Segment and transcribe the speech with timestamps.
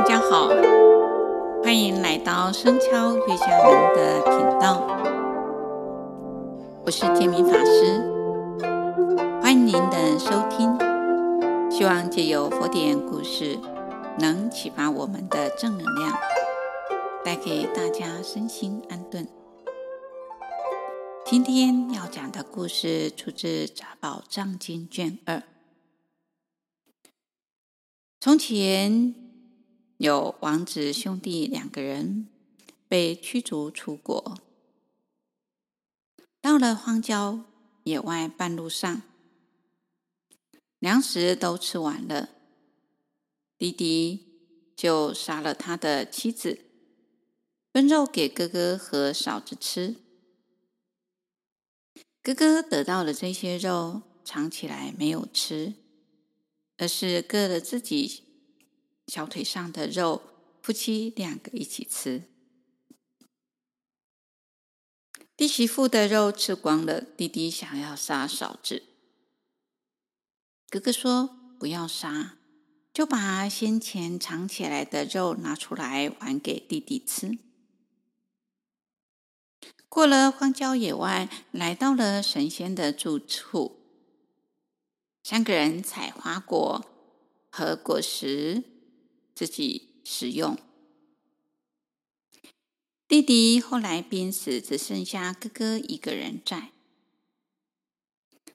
[0.00, 0.48] 大家好，
[1.62, 4.80] 欢迎来到僧敲月下门的频道，
[6.82, 8.00] 我是建明法师，
[9.42, 10.74] 欢迎您的收听。
[11.70, 13.58] 希望借由佛典故事，
[14.18, 16.18] 能启发我们的正能量，
[17.22, 19.28] 带给大家身心安顿。
[21.26, 25.42] 今天要讲的故事出自《杂宝藏经》卷二。
[28.18, 29.14] 从前
[30.00, 32.26] 有王子兄弟两个人
[32.88, 34.38] 被驱逐出国，
[36.40, 37.44] 到了荒郊
[37.82, 39.02] 野外半路上，
[40.78, 42.30] 粮食都吃完了，
[43.58, 46.60] 弟弟就杀了他的妻子，
[47.70, 49.96] 分肉给哥哥和嫂子吃。
[52.22, 55.74] 哥哥得到了这些肉，藏起来没有吃。
[56.78, 58.22] 而是割了自己
[59.10, 60.22] 小腿上的肉，
[60.62, 62.28] 夫妻两个一起吃。
[65.36, 68.84] 弟媳妇的肉吃光了，弟弟想要杀嫂子。
[70.68, 71.26] 哥哥说
[71.58, 72.36] 不要杀，
[72.94, 77.36] 就把先前藏起来的肉拿出来还给弟弟吃。
[79.88, 83.80] 过了荒郊野外，来到了神仙的住处。
[85.24, 86.84] 三个人采花果
[87.50, 88.62] 和果实，
[89.40, 90.58] 自己使用。
[93.08, 96.72] 弟弟后来病死，只剩下哥哥一个人在。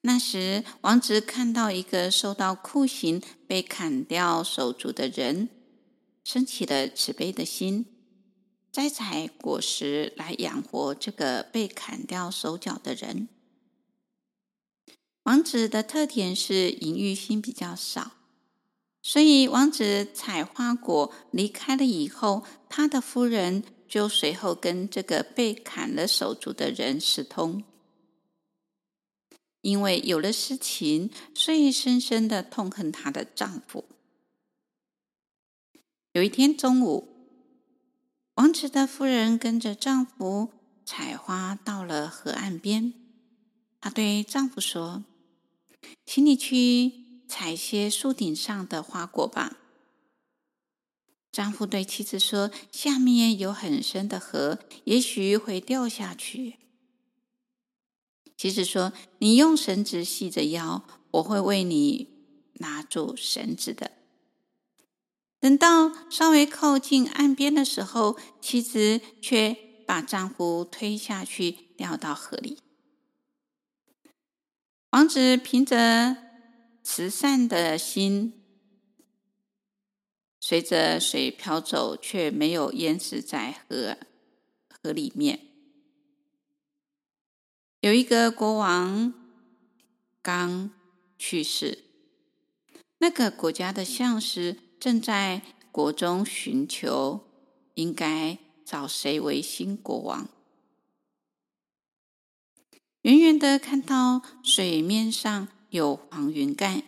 [0.00, 5.50] 那时，王子看到一个受到酷刑、被砍掉手足的人，
[6.24, 7.84] 生起了慈悲的心，
[8.72, 13.28] 摘采果实来养活这个被砍掉手脚的人。
[15.24, 18.12] 王子的特点是淫欲心比较少，
[19.02, 27.64] 所以王子采花果离开了以后，他的夫人就随后跟这个被砍了手足的人私通。
[29.62, 33.84] 因为有了私情，所以深深的痛恨她的丈夫。
[36.12, 37.08] 有一天中午，
[38.34, 40.50] 王子的夫人跟着丈夫
[40.86, 42.94] 采花到了河岸边，
[43.80, 45.04] 她对丈夫说。
[46.06, 49.56] 请你去采些树顶上的花果吧。
[51.30, 56.56] 丈夫对妻子说：“下面有很深的河，也许会掉下去。”
[58.36, 62.08] 妻子说：“你用绳子系着腰，我会为你
[62.54, 63.92] 拿住绳子的。”
[65.38, 72.58] 等到稍微靠近岸边的时候，妻子却把丈夫推下去，掉到河里。
[74.90, 76.16] 王子凭着
[76.92, 78.42] 慈善的心，
[80.40, 83.96] 随着水漂走，却没有淹死在河
[84.68, 85.38] 河里面。
[87.78, 89.14] 有一个国王
[90.20, 90.72] 刚
[91.16, 91.84] 去世，
[92.98, 97.20] 那个国家的相师正在国中寻求，
[97.74, 100.28] 应该找谁为新国王。
[103.02, 106.82] 远远的看到水面上有黄云盖，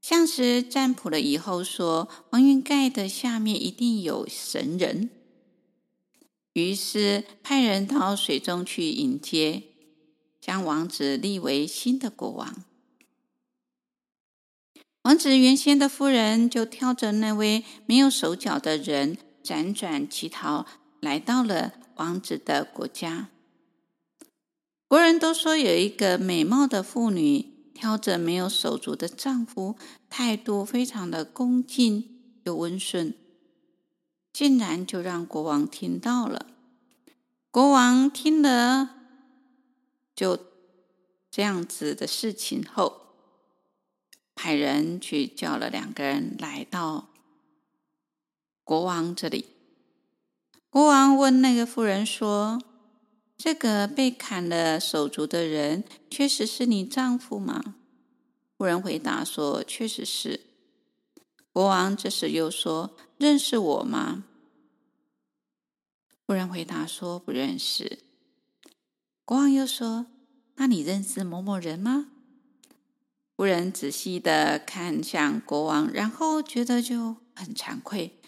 [0.00, 5.08] 相师占卜了以后说，黄云盖的下面一定有神人，
[6.52, 9.62] 于是派人到水中去迎接，
[10.40, 12.64] 将王子立为新的国王。
[15.02, 20.66] 王子原先的夫人就挑着那位没有手脚的人，辗转乞讨，
[21.00, 23.28] 来到了王子的国家。
[24.88, 27.46] 国人都说有一个美貌的妇女
[27.80, 29.74] 挑着没有手足的丈夫，
[30.10, 33.14] 态度非常的恭敬又温顺，
[34.34, 36.44] 竟然就让国王听到了。
[37.50, 38.96] 国王听了
[40.14, 40.38] 就
[41.30, 43.14] 这样子的事情后，
[44.34, 47.08] 派人去叫了两个人来到
[48.62, 49.46] 国王这里。
[50.68, 52.60] 国王问那个妇人说，
[53.42, 57.76] 这个被砍了手足的人，确实是你丈夫吗？
[58.58, 60.40] 妇人回答说：“确实是。”
[61.50, 64.24] 国王这时又说：“认识我吗？”
[66.26, 68.00] 妇人回答说：“不认识。”
[69.24, 70.04] 国王又说
[70.56, 72.10] ：“那你认识某某人吗？”
[73.34, 78.19] 夫人仔细的看向国王，然后觉得就很惭愧。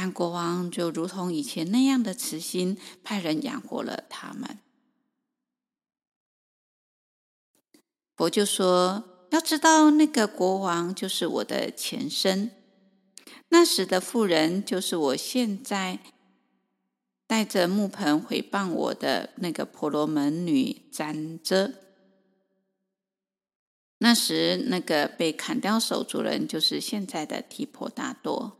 [0.00, 4.60] 但国王就如同以前那样的慈心，派人养活了他们。
[8.14, 9.02] 佛就说
[9.32, 12.52] ：“要知道，那个国王就是我的前身，
[13.48, 15.98] 那时的富人，就是我现在
[17.26, 21.72] 带着木盆回谤我的那个婆罗门女旃遮。
[23.98, 28.57] 那时那个被砍掉手足人，就是现在的提婆达多。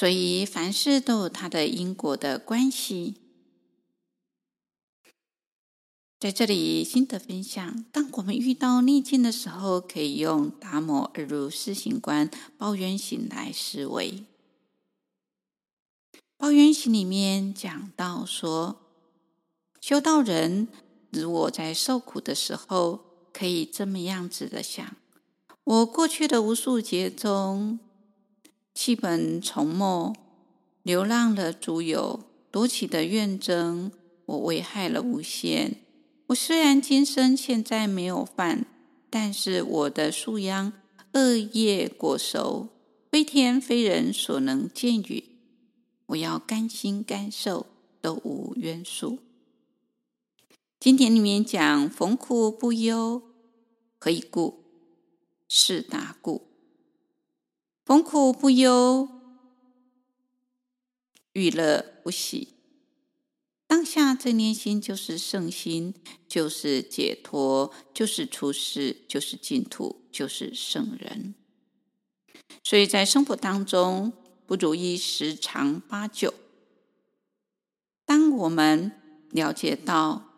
[0.00, 3.16] 所以凡事都有它的因果的关系。
[6.18, 14.24] 在这里，心得分享：当我们遇到逆境的时候，可以用达摩二入四行观报怨行来思维。
[16.38, 18.80] 报怨行里面讲到说，
[19.82, 20.68] 修道人
[21.10, 24.96] 如果在受苦的时候，可以这么样子的想：
[25.64, 27.78] 我过去的无数劫中，
[28.82, 30.16] 弃本从末，
[30.82, 33.90] 流浪了诸有，夺起的怨憎，
[34.24, 35.76] 我危害了无限。
[36.28, 38.64] 我虽然今生现在没有犯，
[39.10, 40.72] 但是我的树秧
[41.12, 42.70] 恶业果熟，
[43.10, 45.24] 非天非人所能见与。
[46.06, 47.66] 我要甘心甘受，
[48.00, 49.18] 都无冤诉。
[50.78, 53.20] 经典里面讲：逢苦不忧，
[53.98, 54.64] 何以故？
[55.46, 56.49] 是达故。
[57.90, 59.08] 逢苦不忧，
[61.32, 62.54] 遇乐不喜。
[63.66, 65.92] 当下这念心就是圣心，
[66.28, 71.34] 就是解脱，就是出世，就是净土，就是圣人。
[72.62, 74.12] 所以在生活当中，
[74.46, 76.32] 不如意十常八九。
[78.04, 78.92] 当我们
[79.32, 80.30] 了解到，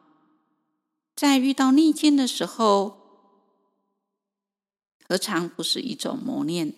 [1.14, 3.44] 在遇到逆境的时候，
[5.06, 6.76] 何尝不是一种磨练？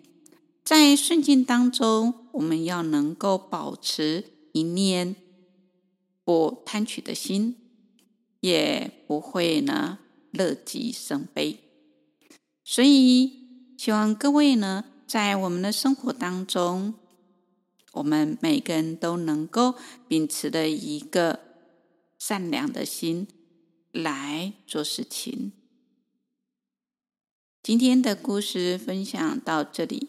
[0.65, 5.15] 在顺境当中，我们要能够保持一念。
[6.27, 7.55] 不贪取的心，
[8.41, 9.99] 也不会呢
[10.31, 11.59] 乐极生悲。
[12.65, 16.95] 所以，希望各位呢，在我们的生活当中，
[17.93, 19.75] 我们每个人都能够
[20.09, 21.41] 秉持的一个
[22.19, 23.29] 善良的心
[23.93, 25.53] 来做事情。
[27.63, 30.09] 今天的故事分享到这里，